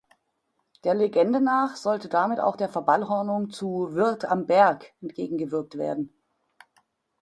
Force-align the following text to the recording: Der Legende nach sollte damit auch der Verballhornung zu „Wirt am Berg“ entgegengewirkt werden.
Der 0.83 0.95
Legende 0.95 1.39
nach 1.41 1.75
sollte 1.75 2.09
damit 2.09 2.39
auch 2.39 2.55
der 2.55 2.69
Verballhornung 2.69 3.51
zu 3.51 3.93
„Wirt 3.93 4.25
am 4.25 4.47
Berg“ 4.47 4.93
entgegengewirkt 4.99 5.77
werden. 5.77 6.11